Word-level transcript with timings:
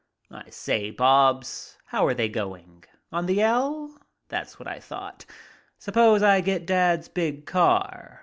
"I 0.31 0.49
say, 0.49 0.89
Bobs, 0.89 1.77
how 1.85 2.07
are 2.07 2.15
they 2.15 2.27
going? 2.27 2.85
On 3.11 3.27
the 3.27 3.41
L! 3.43 3.99
That's 4.29 4.57
what 4.57 4.67
I 4.67 4.79
thought. 4.79 5.27
Suppose 5.77 6.23
I 6.23 6.41
get 6.41 6.65
Dad's 6.65 7.07
big 7.07 7.45
car. 7.45 8.19